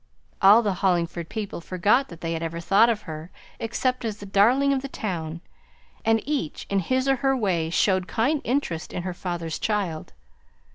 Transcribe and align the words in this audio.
All 0.41 0.63
the 0.63 0.73
Hollingford 0.81 1.29
people 1.29 1.61
forgot 1.61 2.07
that 2.09 2.21
they 2.21 2.33
had 2.33 2.41
ever 2.41 2.59
thought 2.59 2.89
of 2.89 3.03
her 3.03 3.29
except 3.59 4.03
as 4.03 4.19
a 4.19 4.25
darling 4.25 4.73
of 4.73 4.81
the 4.81 4.87
town; 4.87 5.41
and 6.03 6.23
each 6.27 6.65
in 6.71 6.79
his 6.79 7.07
or 7.07 7.17
her 7.17 7.37
way 7.37 7.69
showed 7.69 8.07
kind 8.07 8.41
interest 8.43 8.93
in 8.93 9.03
her 9.03 9.13
father's 9.13 9.59
child. 9.59 10.13